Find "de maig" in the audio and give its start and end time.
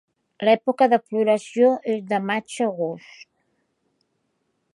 2.15-2.57